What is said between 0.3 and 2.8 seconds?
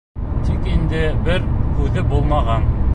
Тик инде бер күҙе булмаған.